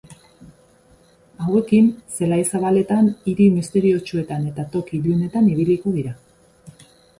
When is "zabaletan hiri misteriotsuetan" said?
2.53-4.49